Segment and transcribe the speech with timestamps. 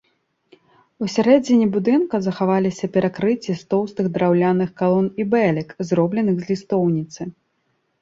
[1.07, 7.33] Усярэдзіне будынка захаваліся перакрыцці з тоўстых драўляных калон і бэлек, зробленых з лістоўніцы.